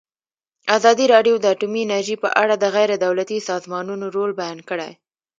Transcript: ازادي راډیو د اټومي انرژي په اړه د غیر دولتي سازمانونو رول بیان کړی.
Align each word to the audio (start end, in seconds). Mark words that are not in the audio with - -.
ازادي 0.77 1.05
راډیو 1.13 1.35
د 1.39 1.45
اټومي 1.53 1.81
انرژي 1.83 2.15
په 2.23 2.29
اړه 2.41 2.55
د 2.57 2.65
غیر 2.75 2.89
دولتي 3.05 3.37
سازمانونو 3.49 4.05
رول 4.15 4.31
بیان 4.41 4.59
کړی. 4.69 4.91